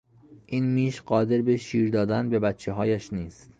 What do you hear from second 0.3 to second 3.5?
این میش قادر به شیردادن به بچههایش نیست.